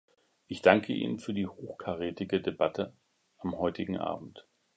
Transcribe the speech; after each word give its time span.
Ich 0.47 0.63
danke 0.63 0.93
Ihnen 0.93 1.19
für 1.19 1.31
die 1.31 1.45
hochkarätige 1.45 2.41
Debatte 2.41 2.91
am 3.37 3.55
heutigen 3.59 3.99
Abend. 3.99 4.47